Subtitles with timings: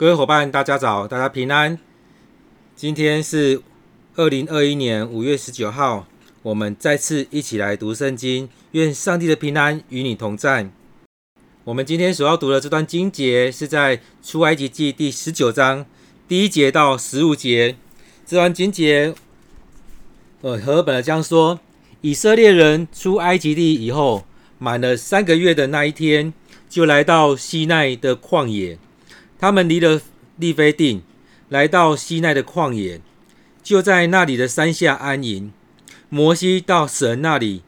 [0.00, 1.78] 各位伙伴，大家早，大家平安。
[2.74, 3.60] 今天是
[4.14, 6.06] 二零二一年五月十九号，
[6.40, 8.48] 我们再次一起来读圣经。
[8.70, 10.70] 愿上帝的平安与你同在。
[11.64, 15.84] 我们今天所要读的这段经节是在出埃及记第十九章
[16.26, 17.76] 第一节到十五节。
[18.24, 19.14] 这段经节，
[20.40, 21.60] 呃，和本的这样说：
[22.00, 24.24] 以色列人出埃及地以后，
[24.56, 26.32] 满了三个月的那一天，
[26.70, 28.78] 就来到西奈的旷野。
[29.40, 30.02] 他们离了
[30.36, 31.02] 利非定，
[31.48, 33.00] 来到西奈的旷野，
[33.62, 35.50] 就在那里的山下安营。
[36.10, 37.62] 摩西到神那里，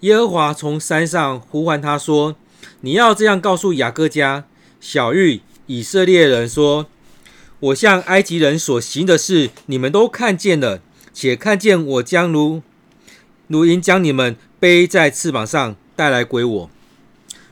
[0.00, 2.34] 耶和华从山上呼唤他说
[2.82, 4.46] ：“你要这样告诉雅各家、
[4.80, 6.86] 小玉以色列人说：
[7.60, 10.80] 我向埃及人所行的事，你们都看见了，
[11.14, 12.62] 且看见我将如
[13.46, 16.70] 如鹰将你们背在翅膀上带来归我。”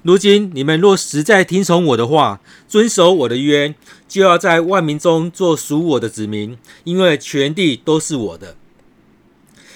[0.03, 3.75] 如今你们若实在听从我的话，遵守我的约，
[4.09, 8.57] 就要在万民中做属我的子民，因为全地都是我的。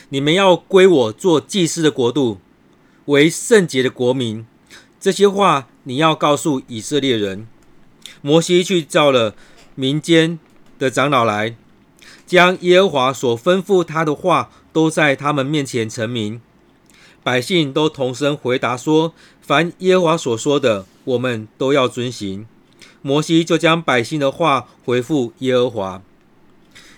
[0.08, 2.39] 你们要归我做祭司的国度，
[3.06, 4.47] 为圣洁的国民。
[4.98, 7.47] 这些话你要告诉以色列人。
[8.22, 9.34] 摩西去召了
[9.75, 10.39] 民间
[10.78, 11.56] 的长老来，
[12.27, 16.41] 将耶和华所吩咐他的话都在他们面前陈明。
[17.22, 19.14] 百姓都同声回答说
[19.47, 22.47] ：“凡耶和华所说的，我们都要遵行。”
[23.03, 26.03] 摩西就将百姓的话回复耶和华。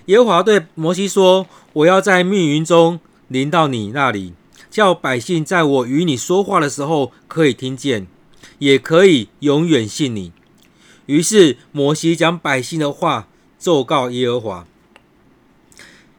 [0.04, 4.32] 耶和华对摩西说：“我要在密云中临到你那里，
[4.70, 8.06] 叫百姓在我与你说话的时候可以听见，
[8.60, 10.30] 也可以永远信你。”
[11.06, 13.26] 于是摩西将百姓的话
[13.58, 14.66] 奏告耶和华。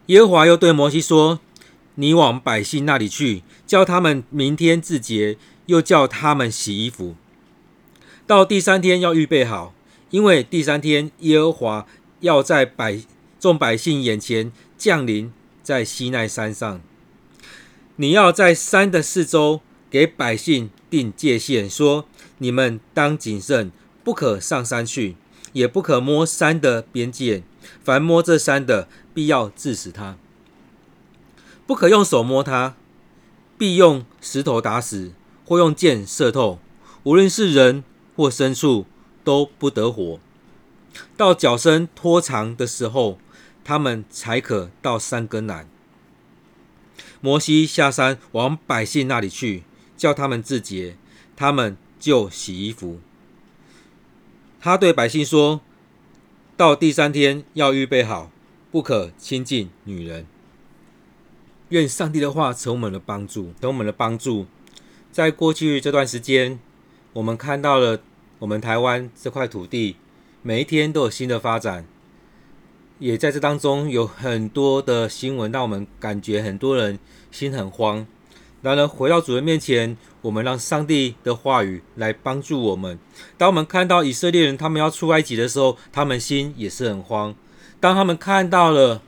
[0.08, 1.40] 耶和华又对摩西说
[1.96, 7.16] ：“你往百姓那里去。”叫他们明天自洁，又叫他们洗衣服。
[8.26, 9.74] 到第三天要预备好，
[10.10, 11.88] 因为第三天耶和华
[12.20, 13.00] 要在百
[13.40, 15.32] 众百姓眼前降临
[15.64, 16.82] 在西奈山上。
[17.96, 22.06] 你要在山的四周给百姓定界限，说：
[22.40, 23.72] 你们当谨慎，
[24.04, 25.16] 不可上山去，
[25.54, 27.44] 也不可摸山的边界。
[27.84, 30.18] 凡摸这山的，必要治死他。
[31.66, 32.76] 不可用手摸它。
[33.60, 35.14] 必用石头打死，
[35.48, 36.60] 或用箭射透，
[37.04, 37.82] 无论是人
[38.18, 38.86] 或牲畜，
[39.24, 40.20] 都不得活。
[41.16, 43.18] 到脚伸拖长的时候，
[43.64, 45.66] 他们才可到山根来。
[47.22, 49.64] 摩西下山往百姓那里去，
[49.96, 50.98] 叫他们自洁，
[51.38, 53.00] 他们就洗衣服。
[54.60, 55.62] 他对百姓说
[56.58, 58.30] ：“到第三天要预备好，
[58.70, 60.26] 不可亲近女人。”
[61.70, 64.46] 愿上帝的话成我们的帮助，成我们的帮助。
[65.18, 66.60] 在过去这段时间，
[67.12, 68.00] 我们看到了
[68.38, 69.96] 我们台湾这块土地，
[70.44, 71.88] 每一天都有新的发展，
[73.00, 77.00] 也在这当中有很多的新闻，让我们感觉很多人
[77.32, 78.06] 心很慌。
[78.62, 83.00] 然而回到主人面前，我们让上帝的话语来帮助我们。
[83.40, 87.34] 当我们看到以色列人他们要出埃及的时候，他们心也是很慌。
[87.80, 89.02] 当他们看到了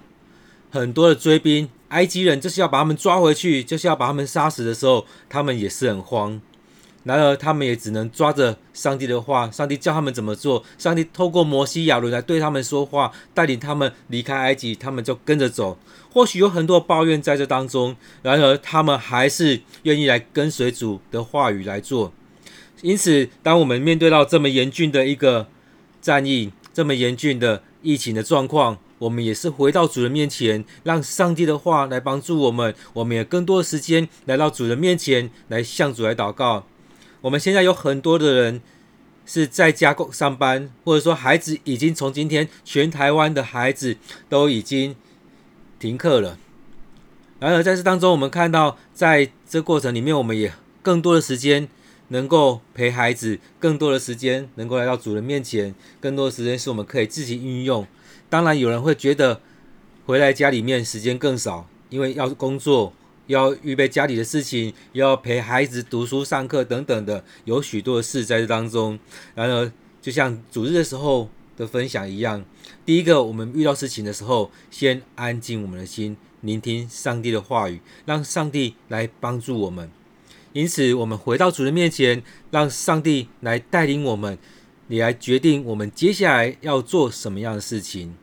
[0.72, 6.42] 很多的追兵，埃及人就是要把他们抓回去，就是要把他们杀死的时候，他们也是很慌。
[7.04, 15.80] 然而，他们也只能抓着上帝的话，上帝叫他们怎么做，上帝透过摩西、亚伦来对他们说话，带领他们离开埃及，他们就跟着走。
[16.12, 22.12] 或许有很多抱怨在这当中，然而他们还是愿意来跟随主的话语来做。
[22.82, 25.48] 因此，当我们面对到这么严峻的一个
[26.02, 32.76] 战役，这么严峻的疫情的状况，我们也是回到主人面前，让上帝的话来帮助我们。
[32.94, 36.66] 我们有更多的时间来到主人面前，来向主来祷告。
[37.22, 38.62] 我们现在有很多的人
[39.26, 44.96] 是在家上班，或者说孩子已经从今天全台湾的孩子都已经
[45.80, 46.38] 停课了。
[47.40, 51.70] 然而在这当中，我们看到在这过程里面，我们也更多的时间
[52.10, 57.88] 能够陪孩子，更多的时间能够来到主人面前，更多的时间是我们可以自己运用。
[58.30, 59.42] 当然，有人会觉得
[60.06, 62.94] 回来家里面时间更少，因为要工作，
[63.28, 69.00] 要预备家里的事情，要陪孩子读书、上课等等的，有许多的事在这当中。
[69.34, 72.44] 然而，就像主日的时候的分享一样，
[72.86, 79.99] 第一个，我们遇到事情的时候，先安静我们的心，聆听上帝的话语，让上帝来帮助我们。
[80.54, 84.38] 因此，我们回到主人面前，让上帝来带领我们。
[84.88, 88.16] 你来决定我们接下来要做什么样的事情。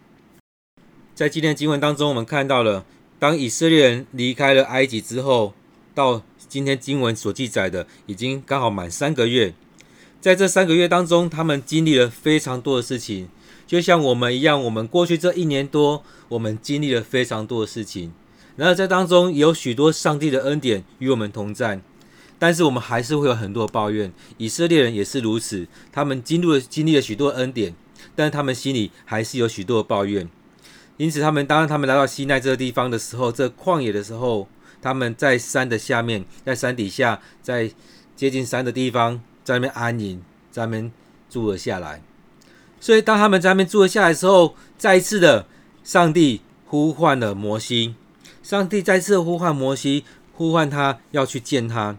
[1.15, 2.85] 在今天的经文当中，我们看到了，
[3.21, 5.55] 当以色列人离开了埃及之后，
[5.95, 9.55] 到今天经文所记载的，已经刚好满三个月。
[10.21, 13.29] 在这三个月当中，他们经历了非常多的事情，
[13.65, 18.13] 就像我们一样，我们过去这一年多，我们经历了非常多的事情，
[18.57, 21.81] 然而在当中有许多上帝的恩典与我们同在，
[22.39, 24.13] 但是我们还是会有很多抱怨。
[24.37, 27.75] 以色列人也是如此，他们经历了经历了许多恩典，
[28.15, 30.29] 但是他们心里还是有许多的抱怨。
[30.97, 34.49] 因此，他们当他们来到西奈这个地方的时候，这旷野的时候，
[34.81, 37.71] 他们在山的下面，在山底下，在
[38.15, 40.91] 接近山的地方，在那边安营，在那边
[41.29, 42.03] 住了下来。
[42.81, 45.47] 所以，当他们在那边住了下来的时候，再一次的，
[45.85, 47.95] 上帝呼唤了摩西。
[48.43, 51.97] 上帝再次呼唤摩西，呼唤他要去见他。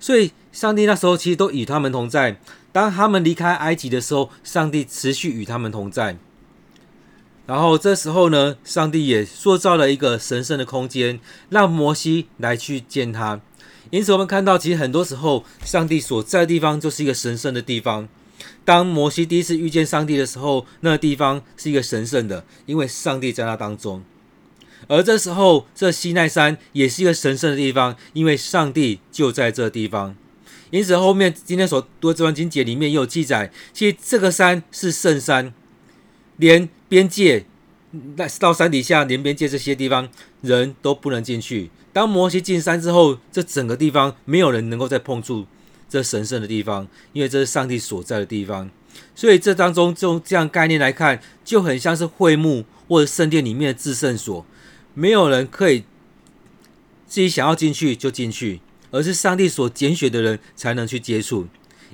[0.00, 2.40] 所以，上帝那时候其实都与他们同在。
[2.72, 6.16] 当他们离开埃及的时候，上帝持续与他们同在。
[7.46, 13.40] 然后这时候呢，上帝也塑造了一个神圣的空间，让摩西来去见他。
[13.90, 18.08] 因此，我们看到，其实很多时候，上帝所在的地方就是一个神圣的地方。
[18.64, 24.02] 当摩西第一次遇见上帝的时候，那个地方是一个神圣的，因为上帝在那当中。
[24.90, 30.16] 而这时候，这西奈山也是一个神圣的地方，因为上帝就在这地方。
[30.70, 35.54] 因此，后面今天所读的这段经节里面也有记载，其实这个山是圣山，
[36.38, 37.46] 连边界
[38.16, 40.08] 那到山底下，连边界这些地方
[40.40, 41.70] 人都不能进去。
[41.92, 45.46] 当摩西进山之后，这整个地方没有人能够再碰触。
[45.88, 48.70] 这神圣的地方，因为这是上帝所在的地方，
[49.14, 54.46] 所以这当中就这样概念来看，就很像是会幕或者圣殿里面的至圣所，
[54.94, 55.84] 没有人可以
[57.06, 58.60] 自己想要进去就进去，
[58.90, 61.46] 而是上帝所拣选的人才能去接触。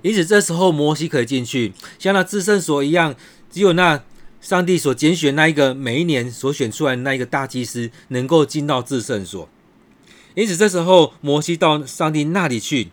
[0.02, 3.14] 因此，这时候摩西可以进去，像那至圣所一样，
[3.50, 4.02] 只有那
[4.40, 9.48] 上帝所拣选那一个每一年所选出来那一个大祭司能够进到至圣所。
[10.34, 12.88] 因此，这时候摩西到上帝那里去。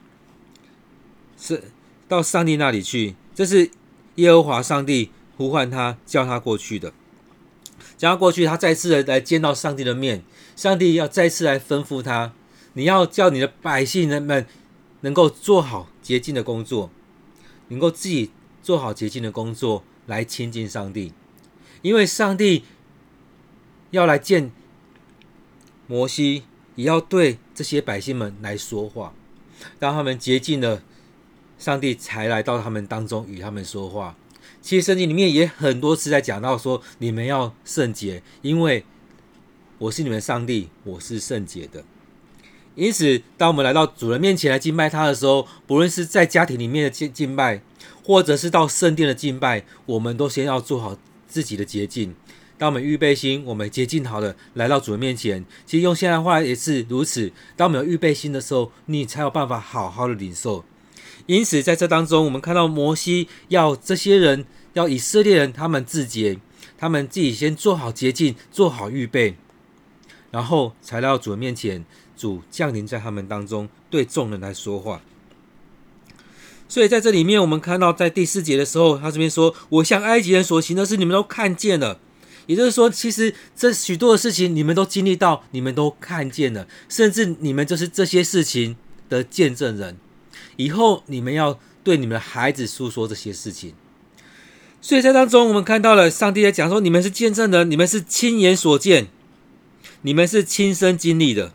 [1.36, 1.62] 是
[2.08, 3.70] 到上帝那里去，这是
[4.16, 6.94] 耶和华上帝呼唤他，叫他过去的。
[8.04, 10.26] 叫他过去，他再次的来见到上帝的面。
[10.58, 12.34] 上帝要再次来吩咐他：
[12.74, 14.46] 你要叫你的百姓人们
[15.00, 16.92] 能够做好洁净的工作，
[17.70, 21.14] 能够自己做好洁净的工作来亲近上帝。
[21.82, 22.66] 因为上帝
[23.92, 24.52] 要来见
[25.88, 26.44] 摩西，
[26.76, 29.14] 也要对这些百姓们来说话，
[29.80, 30.84] 让他们洁净了。
[31.58, 34.18] 上帝才来到他们当中与他们说话。
[34.64, 38.86] 其实圣经里面也很多次在讲到说，你们要圣洁，因为
[39.78, 41.84] 我是你们上帝，我是圣洁的。
[42.74, 47.62] 因此，当我们来到主人面前来敬拜他的时候，不论是在家庭里面的敬敬拜，
[48.06, 52.16] 或者是到圣殿的敬拜，我们都先要做好自己的洁净。
[52.58, 55.44] 当我们预备心，我们洁净好了，来到主人面前。
[55.66, 57.34] 其实用现在话也是如此。
[57.58, 60.64] 当我们有预备心的时候，你才有办法好好的领受。
[61.26, 66.38] 因此，在这当中，我们看到摩西要这些人，要以色列人，他们自洁，
[66.78, 69.38] 他们自己先做好洁净，做好预备，
[70.32, 71.86] 然后才来到主面前，
[72.18, 75.02] 主降临在他们当中，对众人来说话。
[76.68, 82.00] 所以在这里面，我们看到在第四节的时候，他这边说：“我向埃及人所行的事，你们都看见了。”
[82.48, 88.76] 也就是说，其实这许多的事情，你们都经历到，你们都看见了，甚至你们就是这些事情
[89.08, 89.98] 的见证人。
[90.56, 93.74] 以后你们要对你们的孩子诉说这些事情，
[94.82, 99.08] 所以在当中我们看到了上帝在讲说：你们是见证人，你们是亲眼所见，
[100.04, 101.52] 你们是亲身经历的。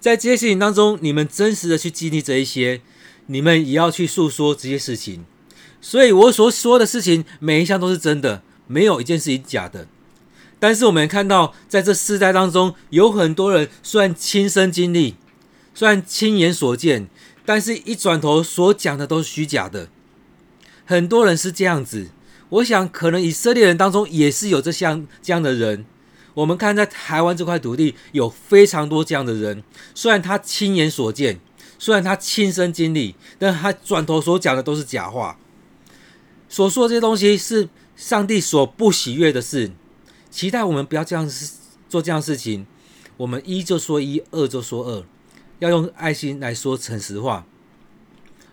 [0.00, 2.80] 在这些事情当中，你们真实的去经历这一些，
[3.26, 5.24] 你们也要去诉说这些事情。
[5.80, 9.86] 所以我所说的事情，每一项都是真的，没有一件事情假的。
[10.58, 15.16] 但是我们看到，在这世代当中，有很多人虽然亲身经历，
[15.74, 17.08] 虽然亲眼所见。
[17.44, 19.88] 但是，一转头所讲的都是虚假的。
[20.84, 22.08] 很多人是这样子，
[22.48, 25.84] 我想可能以色列人当中也是有这像这样的人。
[26.34, 29.62] 我们看在台湾这块土地，有非常多这样的人。
[29.94, 31.40] 虽然他亲眼所见，
[31.78, 35.38] 虽然他亲身经历，但他转头所讲的都是假话。
[36.48, 39.72] 所说这些东西是上帝所不喜悦的事。
[40.30, 41.52] 期待我们不要这样子
[41.88, 42.66] 做这样事情。
[43.18, 45.04] 我们一就说一，二就说二。
[45.62, 47.46] 要用爱心来说诚实话，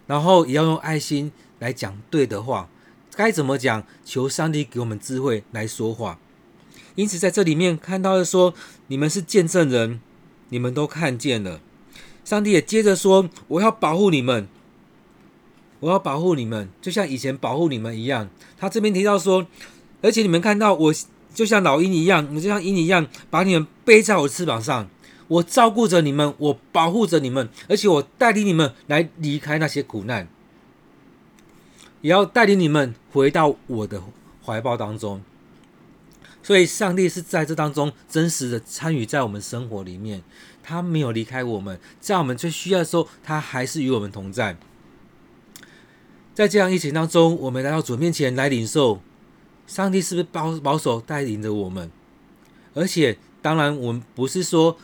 [0.05, 2.69] 然后也要用爱心来讲对的话。
[3.15, 3.83] 该怎么讲？
[4.05, 6.19] 求上帝给我们智慧来说话。
[6.93, 8.53] 因此，在这里面看到的说，
[8.87, 9.99] 你们是见证人，
[10.49, 11.59] 你们都看见了。
[12.23, 14.47] 上帝也接着说：“我要保护你们，
[15.79, 19.47] 我要保护你们，就像以前保护你们一样。”他这边提到说，
[20.03, 20.93] 而且你们看到我
[21.33, 24.87] 就像老鹰一样，我就像鹰一样，把你们背在我翅膀上。
[25.29, 30.27] 我照顾着你们，我保护着你们，而且我带领你们来离开那些苦难，
[32.01, 34.03] 也要带领你们回到我的
[34.45, 35.21] 怀抱当中。
[36.41, 40.23] 所以，上帝是在这当中真实的参与在我们生活里面，
[40.63, 44.57] 他没有离开我们，在我们最需要的时候，他还是与我们同在。
[46.33, 49.01] 在这样疫情当中，我们来到主面前来领受，
[49.67, 51.91] 上帝是不是保保守带领着我们？
[52.73, 54.77] 而且，当然，我们不是说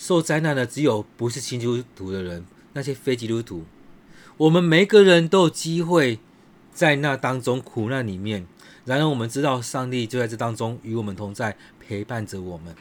[0.00, 2.42] 受灾难的只有不是基督徒的人，
[2.72, 3.66] 那些非基督徒，
[4.38, 6.18] 我们每个人都有机会
[6.72, 8.46] 在那当中苦难里面。
[8.86, 12.74] 然而，我们知道上帝就在这当中与我们同在，陪伴着我们。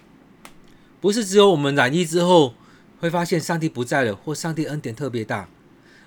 [1.01, 2.53] 不是只有我们染疫之后
[3.01, 5.49] 会发现上帝不在了，或上帝恩典特别大，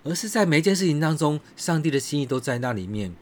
[0.04, 3.14] 而是在每一件事情当中，上帝的心意都在那里面，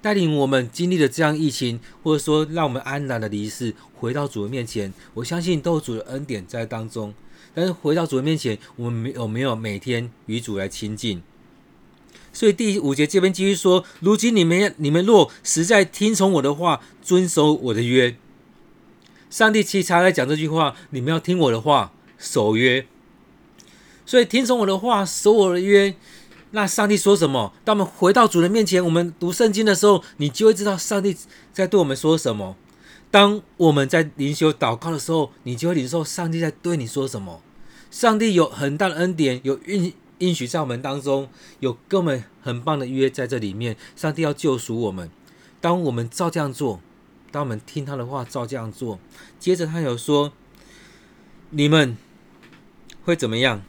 [0.00, 4.92] 带领我们经历了这样疫情，或者说让我们安然的离世，回到主的面前。
[5.14, 7.12] 我相信都有主的恩典在当中。
[7.54, 11.22] 但是回到主的面前，我们没有没有每天与主来亲近？
[12.32, 18.16] 所以第五节这边继续说：如今你们你们若实在听从我的话，遵守我的约，
[19.28, 22.86] 上帝其实常来讲这句话：你们要听我的话，守约。
[24.06, 25.96] 所以听从我的话，守我的约。
[26.50, 27.52] 那上帝说什么？
[27.64, 31.16] 当我们回到主人面前，我们读圣经的时候，你就会知道上帝
[31.52, 32.56] 在对我们说什么。
[33.10, 37.42] 当我们在灵修祷告的时候，你就会领受上帝在对你说什么。
[37.90, 39.92] 上帝有很大的恩典，有应。
[40.18, 41.28] 应许在我们当中
[41.60, 45.08] 有跟我们很棒的约在这里面，上帝要救赎我们。
[45.60, 46.80] 当我们照这样做，
[47.30, 48.98] 当我们听他的话照这样做，
[49.38, 50.32] 接着他有说，
[51.50, 51.96] 你们
[53.04, 53.62] 会怎么样？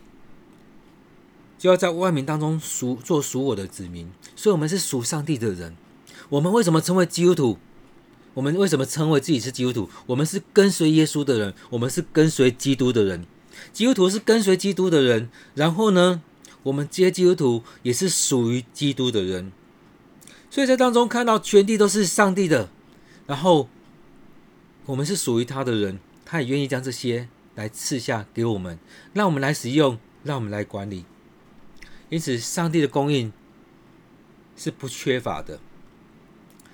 [1.59, 4.09] 就要在万民当中属做属我的子民。
[4.35, 5.75] 所以，我们是属上帝的人。
[6.29, 7.59] 我们为什么称为基督徒？
[8.33, 9.89] 我们为什么称为自己是基督徒？
[10.07, 13.25] 我们是跟随耶稣的人，我们是跟随基督的人。
[13.71, 15.29] 基督徒是跟随基督的人。
[15.53, 16.23] 然后呢？
[16.63, 19.53] 我们接基督徒也是属于基督的人，
[20.51, 22.69] 所以在当中看到全地都是上帝的，
[23.25, 23.69] 然后
[24.85, 28.77] 我们是属于他的人，他也愿意将这些来赐下给我们，
[29.13, 31.05] 让我们来使用，让我们来管理。
[32.09, 33.31] 因此，上帝的供应
[34.55, 35.59] 是不缺乏的。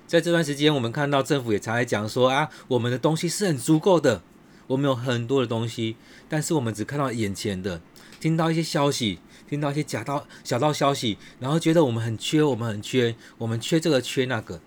[0.07, 4.21] 在这段时间，我们看到政府也常来讲说啊，我们的东西是很足够的，
[4.67, 5.95] 我们有很多的东西，
[6.29, 7.81] 但是我们只看到眼前的，
[8.19, 9.19] 听到一些消息。
[9.47, 14.59] 听到一些假道小道消息，然后觉得我们很缺，我们很缺，我们缺这个缺那个。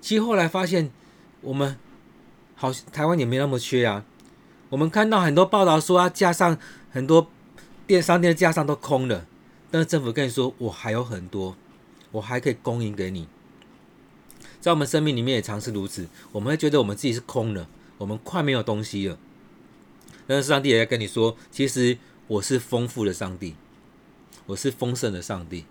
[0.00, 0.92] 其实后来发现，
[1.40, 1.76] 我们
[2.54, 4.04] 好台湾也没那么缺啊。
[4.68, 6.56] 我们看到很多报道说啊，架上
[6.92, 7.28] 很多
[7.84, 9.26] 电商店的架上都空了，
[9.76, 11.54] 但是政府跟你说，我还有很多，
[12.10, 13.28] 我还可以供应给你。
[14.58, 17.68] 在我们生命里面也常是如此，我们会觉得我们自己是空的，
[17.98, 19.18] 我们快没有东西了。
[20.26, 23.54] 但是上帝也在跟你说，其实我是丰富的上帝。
[24.46, 25.66] 我是丰盛的上帝，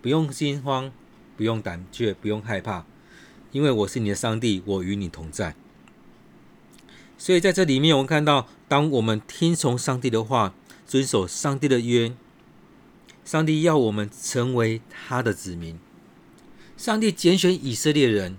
[0.00, 0.92] 不用惊慌，
[1.36, 2.86] 不用胆怯，不用害怕，
[3.50, 5.56] 因为我是你的上帝，我与你同在。
[7.18, 10.54] 所以在这里面，我们看到，当我们听从上帝的话，
[10.86, 12.12] 遵守上帝的约，
[13.28, 15.78] 上帝要我们成为他的子民。
[16.78, 18.38] 上帝拣选以色列人，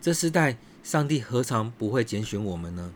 [0.00, 2.92] 这时代，上帝何尝不会拣选我们呢？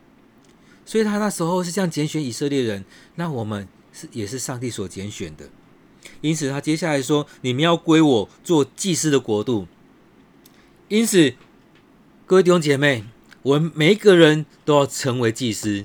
[0.87, 2.85] 所以他那时候是这样拣选以色列人，
[3.17, 3.67] 那我们。
[3.93, 5.50] 是，也是上帝所拣选的，
[6.21, 9.67] 因此他接下来说：“你们要归我做祭司的国度。”
[10.87, 11.35] 因此，
[12.25, 13.05] 各位弟兄姐妹，
[13.43, 15.85] 我们每一个人都要成为祭司。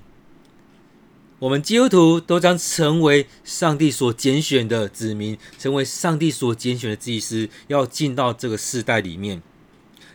[1.46, 9.44] 我们基督徒都将成为上帝所拣选的子民，成为上帝所拣选的祭司，要进到这个世代里面。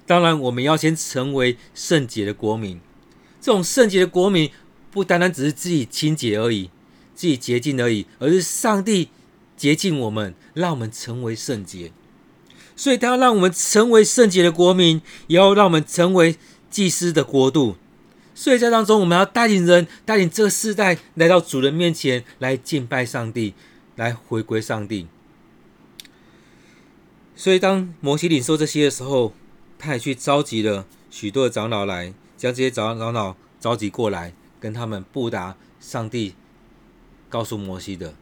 [0.09, 2.81] 当然，我们要先成为圣洁的国民。
[3.41, 4.51] 这种圣洁的国民，
[4.91, 6.69] 不单单只是自己清洁而已。
[7.15, 9.11] 自己洁净而已，而是上帝
[9.57, 11.93] 洁净我们，让我们成为圣洁。
[12.75, 16.35] 所以，他要让我们成为圣洁的国民，也要让我们成为
[16.69, 17.77] 祭司的国度。
[18.41, 23.53] 所以在当中，我们要带领人，带领这个世代来到主人面前来敬拜上帝，
[23.97, 25.07] 来回归上帝。
[27.37, 29.35] 所以，当摩西领受这些的时候，
[29.79, 36.35] 他也去召集了许多的长老来，将这些长长老召集过来，跟他们布达上帝。
[37.29, 38.15] 告诉摩西的，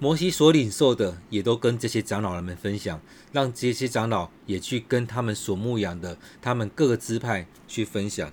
[0.00, 8.32] 摩西所领受的，也都跟这些长老们分享，让这些长老也去跟他们所牧养的，他们各个支派去分享。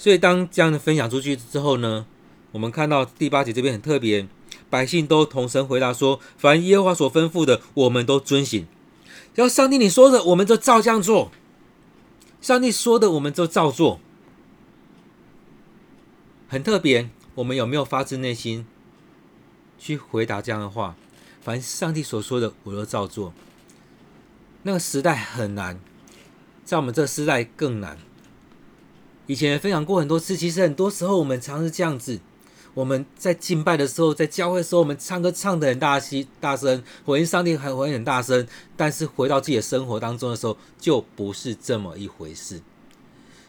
[0.00, 2.06] 所以，当这样的分享出去之后呢，
[2.52, 4.26] 我们看到第八节这边很特别，
[4.70, 8.66] 百姓都同声回答说：“凡耶和华所吩咐的，我们都遵行。
[9.34, 11.30] 要上帝你说的，我们就照这样做；
[12.40, 14.00] 上帝说的，我们就照做。”
[16.48, 17.10] 很特别。
[17.34, 18.66] 我们有没有发自内心
[19.78, 20.96] 去回答这样的话？
[21.42, 23.34] 凡上帝所说的，我都照做。
[24.62, 25.78] 那个时代很难，
[26.64, 27.98] 在我们这个时代更难。
[29.30, 32.18] 以前分享过很多次，其实很多时候我们常是这样子。
[32.74, 38.44] 我们在敬拜的时候，在教会的时候，我们唱歌唱得很大气、大声，回应上帝还会很大声。
[38.76, 42.60] 但是回到自己的生活当中的时候，就不是这么一回事。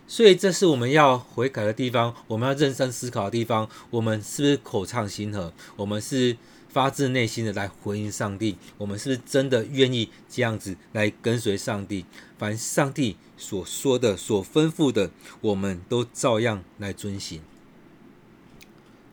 [0.07, 3.67] 所以这是我们要悔改的地方，我们要认真思考的地方。
[3.89, 5.51] 我们是不是口唱心和？
[5.77, 6.37] 我们是
[6.71, 8.57] 发自内心的来回应上帝？
[8.77, 12.05] 我们是不是真的愿意这样子来跟随上帝？
[12.37, 15.11] 凡上帝所说的、所吩咐的，
[15.41, 17.41] 我们都照样来遵行。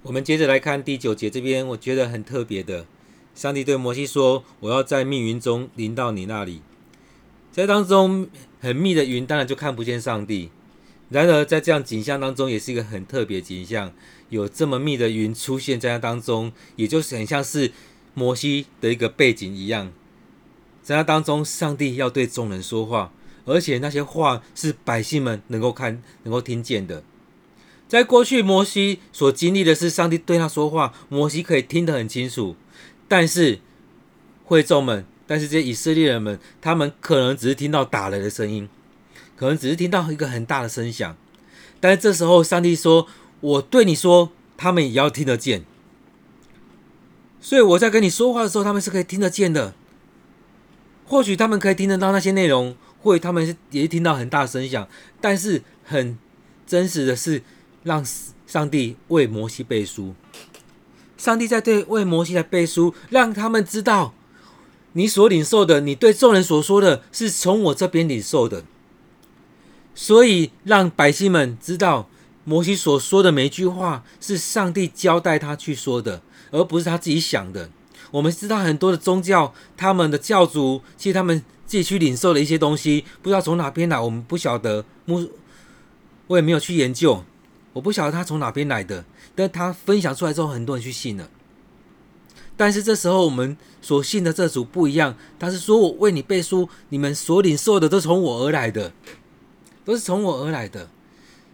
[0.03, 2.87] 我们接着来看第九节这边，我觉得很特别的。
[3.35, 6.63] 上帝对摩西说：“我要在密云中临到你那里。”
[7.53, 8.29] 在当中
[8.61, 10.51] 很密的云，当然就看不见上帝。
[11.11, 13.93] 然而在这样景象当中，也是一个很特别景象。
[14.29, 17.73] 有这么密的云出现在那当中，也就是很像是
[18.15, 19.93] 摩西的一个背景一样。
[20.83, 23.13] 在那当中，上帝要对众人说话，
[23.45, 27.03] 而且那些话是百姓们能够看、能够听见的。
[27.87, 32.55] 在过去，摩西所经历的是上帝对他说话，摩西可以听得很清楚。
[33.07, 33.61] 但是
[34.45, 38.69] 会众们，但是这些以色列人们，他们可能只是听到打雷的声音，
[39.37, 41.17] 可能只是听到一个很大的声响。
[41.81, 43.07] 但是这时候，上帝说
[43.41, 45.65] ：“我对你说，他们也要听得见。”
[47.41, 49.75] 所以我在跟你说话的时候，他们是可以听得见的。
[51.07, 54.89] 或许他们可以听得到那些内容，或许他们也听到很大声响，
[55.21, 56.19] 但是很
[56.67, 57.43] 真实的是。
[57.85, 58.05] 让
[58.47, 60.15] 上帝为摩西背书，
[61.17, 64.13] 上帝在对为摩西来背书，让他们知道
[64.93, 68.65] 你所领受的，你对众人所说的是从我这边领受的，
[69.95, 72.11] 所以让百姓们知道
[72.49, 77.69] 摩西所说的每一句话是上帝交代他去说的，而不是他自己想的。
[78.11, 85.29] 我们知道很多的宗教，他们的教主其实他们自己去领受的一些东西，不知道从哪边来，我们不晓得，我
[86.29, 87.23] 我也没有去研究。
[87.75, 91.29] 我不晓得他从哪边来的，但他分享出来之后，很多人去信了。
[92.57, 98.95] 但是这时候我们所信的这主不一样，他是说我为你背书，你们所领受的都从我而来的，
[99.85, 100.89] 都是从我而来的。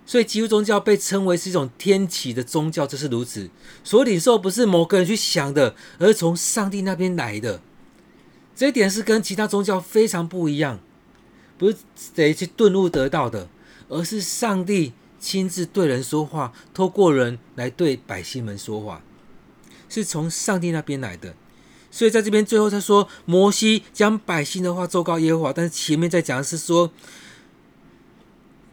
[0.07, 3.51] 所以基督宗教被称为是一种天启的宗教，就是如此。
[3.83, 7.61] 所领受不是某个人去想的，而是从上帝那边来的。
[8.55, 10.81] 这一点是跟其他宗教非常不一样，
[11.59, 11.77] 不是
[12.14, 13.49] 谁去顿悟得到的，
[13.88, 14.93] 而是上帝。
[15.19, 19.03] 亲自对人说话，透过人来对百姓们说话，
[19.88, 21.35] 是从上帝那边来的。
[21.90, 26.93] 所以在这边最后他说，摩西将百姓的话奏告耶和华，但是前面在讲的是说，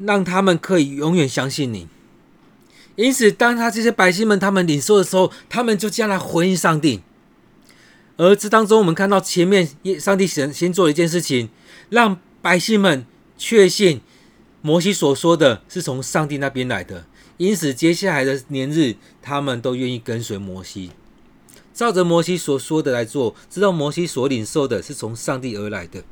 [0.05, 1.87] 让他们可以永远相信你。
[2.95, 7.01] 因此，当他这些百姓们他们领受的时候，他们就将来回应上帝。
[8.17, 9.67] 而这当中，我们看到前面
[9.99, 11.49] 上帝先先做了一件事情，
[11.89, 13.05] 让百姓们
[13.37, 14.01] 确信。
[14.63, 20.91] 摩西所说的是从上帝那边来的，因此接下来的年日，他们都愿意跟随摩西，
[21.73, 26.03] 照着摩西所说的来做，知道摩西所领受的是从上帝而来的。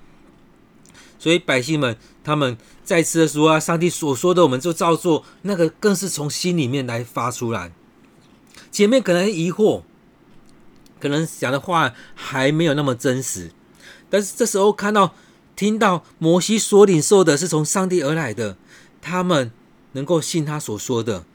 [1.19, 7.71] 所以百姓们，他们再次的说啊，上帝所说的，我们就照做，那个更是从心里面来发出来。
[8.71, 9.84] 前面可能疑惑，
[10.99, 13.51] 可能讲的话还没有那么真实，
[14.10, 15.13] 但是这时候看到。
[15.55, 18.55] 听到摩西所领受的是从上帝而来的，
[19.01, 19.51] 他们
[19.91, 21.25] 能够信他所说的，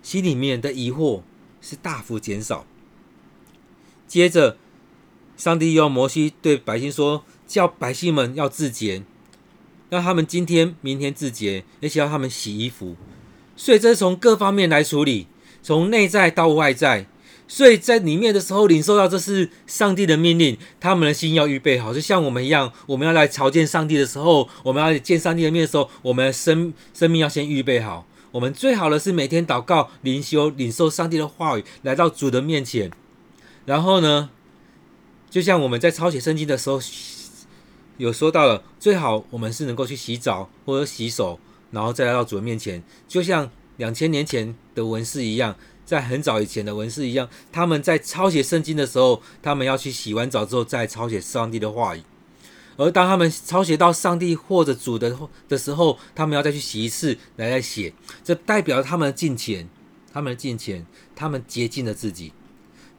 [0.00, 1.22] 心里面的疑惑
[1.60, 2.64] 是大幅减少。
[4.06, 4.56] 接着，
[5.36, 9.04] 上帝用摩西对百姓说：“叫百姓们要自检，
[9.90, 12.96] 让他们今天、明天自洁，而且要他们洗衣服。”
[13.56, 15.26] 所以这是从各方面来处理，
[15.62, 17.06] 从内在到外在。
[17.46, 28.06] 所以在里面的时候，领受到这是上帝的命令，他们的心要预备好，就像我们一样，我们要来朝见上帝的时候，我们要见上帝的面的时候，我们的生生命要先预备好。
[28.32, 32.90] 我们最好的是每天祷告、灵修、领受上帝的话语，来到主的面前。
[33.66, 34.30] 然后呢，
[35.30, 36.80] 就像我们在抄写圣经的时候，
[37.96, 41.38] 有说到了，最好我们是能够去洗澡或者洗手，
[41.70, 45.56] 然后再来到主的面前，就像两千年前的文士一样。
[45.86, 52.02] 在很早以前的文士一样，他们在抄写圣经的时候，他们要去洗完澡之后再抄写上帝的话语。
[52.78, 55.14] 而当他们抄写到上帝或者主的
[55.46, 57.92] 的时候，他们要再去洗一次来再写，
[58.24, 59.68] 这代表他们的敬虔，
[60.10, 62.32] 他们的敬虔，他们洁净了自己。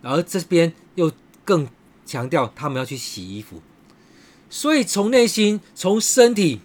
[0.04, 1.12] 而这边又
[1.44, 1.68] 更
[2.06, 3.64] 强调他们要去洗衣服，
[4.50, 6.62] 所以从内心，从身体。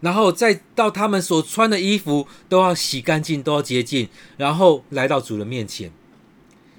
[0.00, 5.92] 然后再到他们所穿的衣服都要洗干净，都要洁净，然后来到主的面前。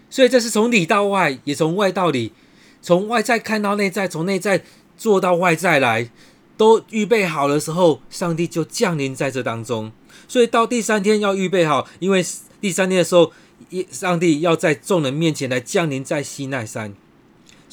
[0.10, 2.34] 所以这是从里到外，也从外到里，
[2.82, 4.64] 从外在看到内在，从内在
[4.98, 6.10] 做到外在来。
[6.56, 9.92] 都预备好的时候，上帝就降临在这当中。
[10.28, 12.24] 所以到第三天要预备好，因为
[12.62, 13.32] 第三天的时候，
[13.70, 16.94] 一上帝要在众人面前来降临在西奈山。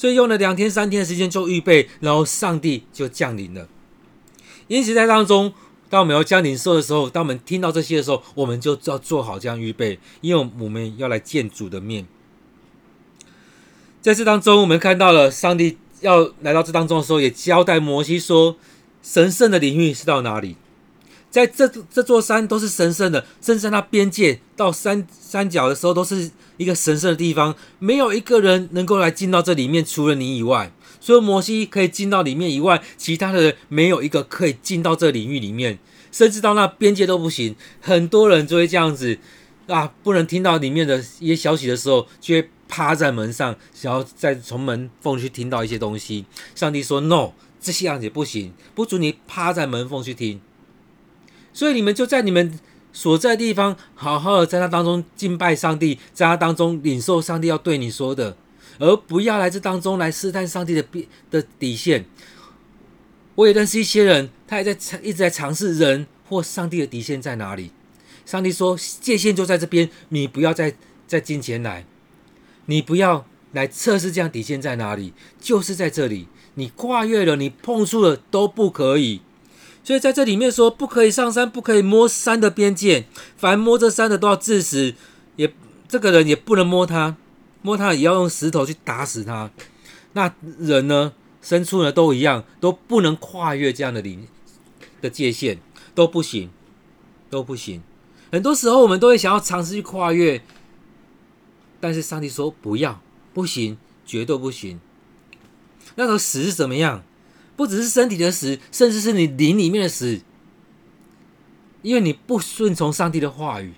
[0.00, 3.68] 所以用了两天三天的时间就预备，然后上帝就降临了。
[4.66, 5.52] 因此在当中，
[5.90, 12.06] 当我们要降临受的时候，当我们听到这些的时候，我们就要做好这样预备，因为我们要来见主的面。
[14.00, 18.56] 在这当中，我们看到了上帝要来到这当中的时候，也交代摩西说
[19.04, 20.56] ：“神圣的领域是到哪里？
[21.30, 30.72] 在这这座山都是神圣的，甚至那边界到山山脚的时候，都是一个神圣的地方，没有一个人能够来进到这里面，除了你以外。
[31.00, 35.78] 所以摩西可以进到里面以外，其他的人没有一个可以进到这领域里面，
[36.12, 37.54] 甚至到那边界都不行。
[37.80, 39.18] 很多人就会这样子
[39.66, 46.24] 啊，不能听到里面的一些消息的时候，就会。”趴在门上，想要再从门缝去听到一些东西。
[46.54, 50.40] 上帝说：“No，这些样子也不行，不准你趴在门缝去听。
[51.60, 52.58] 所以你们就在你们
[52.90, 58.34] 所在的地方，好好的在那当中敬拜上帝，在那当中领受上帝要对你说的，
[58.78, 62.06] 而不要来这当中来试探上帝的边的底线。
[63.34, 67.72] 我也认识一些人，他也在尝，一直在尝试人或上帝的底线在哪里。
[68.24, 70.74] 上帝说界限就在这边，你不要再
[71.06, 71.84] 再进前来。”
[72.64, 76.28] 你不要来测试这样底线在哪里，就是在这里。
[76.54, 79.20] 你跨越了，你碰触了都不可以。
[79.82, 83.06] 所以在这里面说，不可以上山，不可以摸山的边界。
[83.36, 84.94] 凡摸这山的都要致死，
[85.36, 85.52] 也
[85.88, 87.16] 这个人也不能摸他，
[87.62, 89.50] 摸他也要用石头去打死他。
[90.12, 91.12] 那人呢，
[91.42, 94.28] 牲畜呢，都一样，都不能跨越这样的领
[95.00, 95.58] 的界限，
[95.94, 96.50] 都不行，
[97.30, 97.82] 都不行。
[98.30, 100.42] 很多时候我们都会想要尝试去跨越。
[101.80, 103.00] 但是上帝说不要，
[103.32, 104.78] 不行，绝对不行。
[105.94, 107.02] 那个死是怎么样？
[107.60, 110.22] 不只是身体的死，甚至是你灵里面的死，
[111.82, 113.74] 因为你不顺从上帝的话语，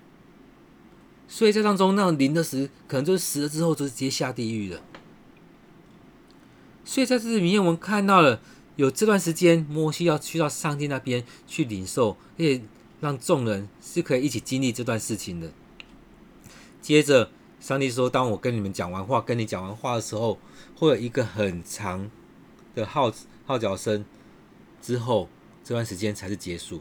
[1.26, 4.80] 所以在当中那种灵的死，可能就是死了之后就是直接下地狱了。
[6.84, 8.40] 所以在这里面，我们看到了
[8.76, 12.62] 有这段时间，摩西要去到上帝那边去领受，而且
[13.00, 15.50] 让众人是可以一起经历这段事情的。
[16.80, 17.32] 接着。
[17.58, 20.36] 上帝说：“当我跟你们讲完话，跟你讲完话的时候，
[20.74, 22.10] 会有一个很长
[22.74, 23.08] 的号
[23.52, 24.06] 号角声，
[24.80, 25.28] 之后
[25.62, 26.80] 这段时间才是结束。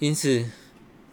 [0.00, 0.50] 因此，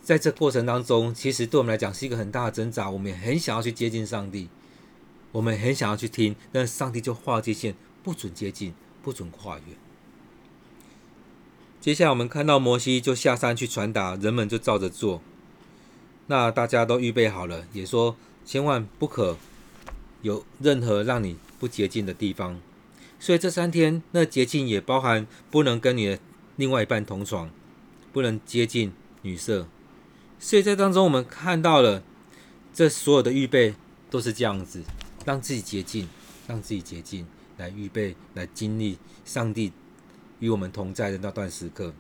[0.02, 2.90] 在这过程当中，其实对我们来讲是一个很大的挣扎。
[2.90, 4.50] 我们也很想要去接近上帝，
[5.32, 9.76] 我们很想要去听，但是上帝就划界线，不准接近，不准跨越。
[11.80, 15.22] 接下来，我们看到摩西就下山去传达，人们就照着做。”
[16.26, 19.38] 那大家都预备好了，也说千万不可
[20.24, 22.60] 有任何让你不洁净的地方。
[23.20, 26.20] 所以这三天，那捷径也包含不能跟你的
[26.56, 27.52] 另外一半同床，
[28.14, 29.68] 不能接近女色。
[30.40, 32.02] 所以在当中，我们看到了
[32.74, 33.76] 这所有的预备
[34.10, 34.84] 都是这样子，
[35.26, 36.08] 让自己捷径，
[36.48, 37.28] 让自己捷径，
[37.58, 39.74] 来预备来经历上帝
[40.40, 41.94] 与我们同在的那段时刻。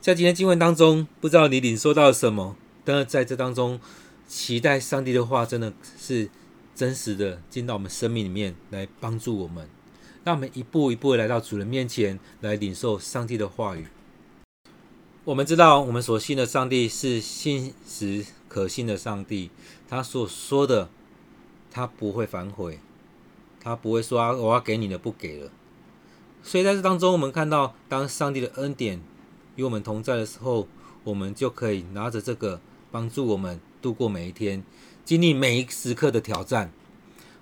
[0.00, 3.80] 在今天经文当中，不知道你领受到了什么，但是在这当中，
[4.26, 6.28] 期待上帝的话真的是
[6.74, 9.68] 真实的进到我们生命里面来帮助我们，
[10.24, 13.86] 让我们一步一步来到主人面前来领受上帝的话语。
[15.24, 19.50] 我们知道，我们所信的上帝是信实可信的上帝，
[19.88, 20.90] 他所说的，
[21.70, 22.78] 他不会反悔，
[23.60, 25.50] 他不会说啊，我要给你的不给了。
[26.42, 29.00] 所以在这当中，我们看到，当上帝的恩典。
[29.56, 30.66] 与我们同在的时候，
[31.04, 32.60] 我们就可以拿着这个
[32.90, 34.64] 帮助我们度过每一天，
[35.04, 36.72] 经历每一时刻的挑战。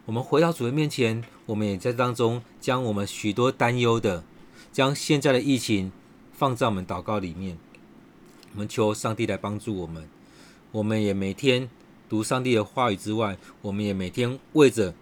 [0.06, 4.24] 我们回到主的面前，我们也在当中将我们许多担忧的，
[4.72, 5.92] 将现在的疫情
[6.32, 7.56] 放在我们祷告里面。
[8.52, 10.08] 我们求上帝来帮助我们。
[10.72, 11.70] 我们也每天
[12.08, 14.94] 读上帝的话语之外，我们也每天为着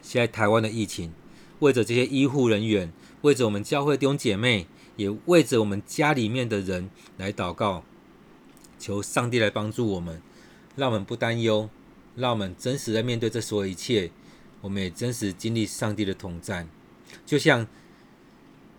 [0.00, 1.12] 现在台湾的疫情，
[1.58, 4.66] 为着这些医护人员，为着我们教会弟兄姐妹。
[4.96, 7.82] 也为着我们家里面的人来祷告，
[8.78, 10.22] 求上帝来帮助我们，
[10.76, 11.68] 让我们不担忧，
[12.16, 14.10] 让我们真实的面对这所有一切。
[14.60, 16.66] 我们也真实经历上帝的同在，
[17.26, 17.66] 就像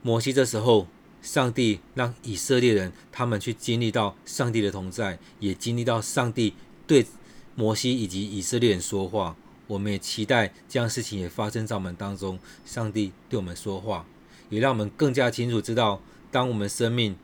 [0.02, 0.88] 摩西这时候，
[1.22, 6.56] 上帝让以色列人他们去经历到上帝的同在，也经历到上帝
[6.88, 7.06] 对
[7.54, 9.36] 摩西以及以色列人说话。
[9.68, 14.08] 我们也期待这样事情也发生在我们当中，上帝对我们说话。
[14.50, 17.16] 也让我们更加清楚知道，当我们生命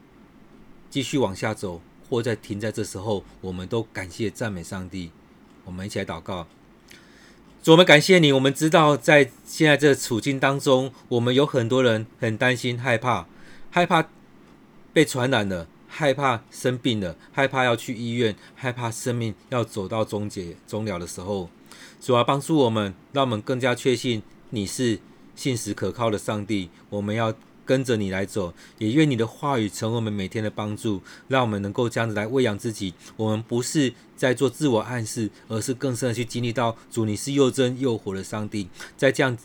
[0.90, 5.12] 继续往下走，或在停在这时候，我们都感谢赞美上帝。
[5.64, 6.46] 我们一起来祷告，
[7.64, 8.34] 主，我们感谢你。
[8.34, 13.26] 我们知道，在现在这处境当中，我们有很多人很担心、害怕，
[13.70, 14.10] 害怕
[14.92, 21.50] 被传染了，害怕生病了，害怕要去医院，害怕生命要走到终结、终了的时候。
[22.02, 25.00] 主啊，帮助我们，让我们更加确信你是
[25.34, 26.70] 信实可靠的上帝。
[26.90, 27.34] 我们要。
[27.64, 32.94] 跟着你来走，也愿你的话语成为我们每天的帮助，让我们能够这样子来喂养自己。
[33.16, 38.68] 我们不是在做自我暗示，而是更深的去经历到主，你是又真又活的上帝。
[38.98, 39.38] 在这样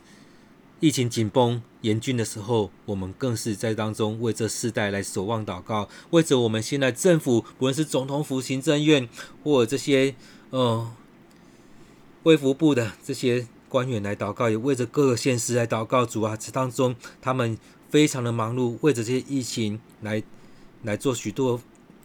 [0.80, 9.08] 疫情紧绷严峻的时候，我们更是在当中为这世代来守望祷告，为着我们现在政府，不论是总统府、行政院
[9.44, 10.14] 或者这些
[10.50, 10.90] 呃
[12.24, 16.04] 卫福部的这些官员来祷告，也为着各个县市来祷告。
[16.04, 17.56] 主啊，这当中他们。
[17.90, 20.22] 非常的忙碌，为着这些疫情来
[20.82, 21.60] 来做许多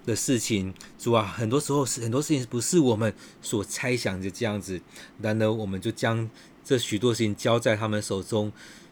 [0.05, 0.73] 的事情。
[0.97, 4.79] 主啊，很多时候是很多事情不是我们所猜想的这样子，
[5.21, 6.29] 然而我们就将
[6.63, 8.51] 这许多事情交在他们手中，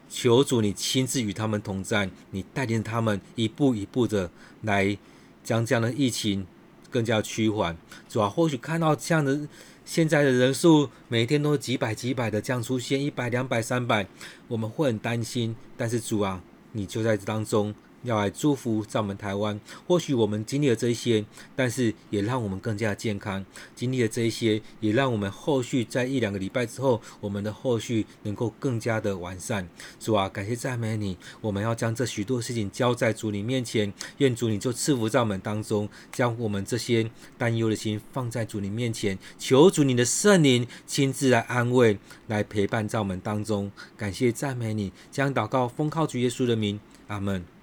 [0.09, 4.31] 求主你亲自与他们同在，你带领他们一步一步的
[4.63, 4.97] 来
[5.43, 6.45] 将这样的疫情
[6.89, 7.77] 更加趋缓。
[8.09, 9.47] 主啊，或许看到这样的
[9.85, 14.07] 现在的人数，每天都几百几百的这样出现，一百、两百、三百，
[14.47, 15.55] 我们会很担心。
[15.77, 16.43] 但是主啊。
[16.71, 17.73] 你就在这当中。
[18.03, 23.45] 要来祝福在我们台湾，或许我们经历了这一些，但是也让我们更加健康。
[23.75, 29.67] 经历了这一些，也让我们后续在一两个礼拜之后，我们的后续能够更加的完善。
[29.99, 43.71] 主啊，感谢赞美你，我们要将这许多事情交在主你面前，愿主你就赐福在我们当中，将我们这些担忧的心放在主你面前，求主你的圣灵亲自来安慰，来陪伴在我们当中。
[43.97, 47.58] 感谢赞美你，将祷告奉靠主耶稣的名，阿门。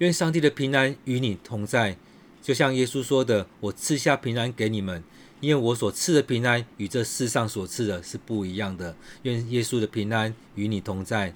[0.00, 1.94] 愿上帝的平安与你同在，
[2.42, 5.04] 就像耶稣说的：“我赐下平安给你们，
[5.40, 11.34] 因为我所赐的平安与这世上所赐的是不一样的。”愿耶稣的平安与你同在。